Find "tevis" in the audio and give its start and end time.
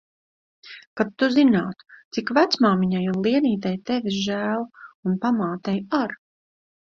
3.91-4.17